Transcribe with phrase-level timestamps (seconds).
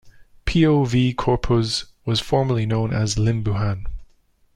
[0.45, 1.13] Pio V.
[1.13, 3.85] Corpuz was formerly known as Limbuhan.